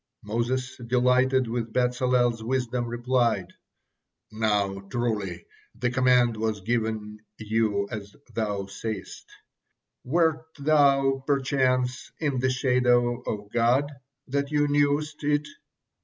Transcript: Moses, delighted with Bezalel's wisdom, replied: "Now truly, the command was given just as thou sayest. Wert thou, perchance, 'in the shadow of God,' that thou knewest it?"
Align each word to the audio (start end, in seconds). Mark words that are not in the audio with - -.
Moses, 0.23 0.77
delighted 0.77 1.45
with 1.47 1.71
Bezalel's 1.71 2.43
wisdom, 2.43 2.85
replied: 2.87 3.53
"Now 4.31 4.79
truly, 4.89 5.45
the 5.75 5.91
command 5.91 6.37
was 6.37 6.61
given 6.61 7.19
just 7.39 7.91
as 7.93 8.15
thou 8.33 8.65
sayest. 8.65 9.27
Wert 10.03 10.47
thou, 10.57 11.23
perchance, 11.27 12.11
'in 12.17 12.39
the 12.39 12.49
shadow 12.49 13.21
of 13.21 13.51
God,' 13.51 13.91
that 14.27 14.49
thou 14.49 14.65
knewest 14.65 15.23
it?" 15.23 15.47